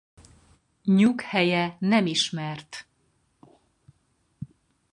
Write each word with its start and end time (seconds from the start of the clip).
Nyughelye 0.97 1.75
nem 1.79 2.05
ismert. 2.05 2.87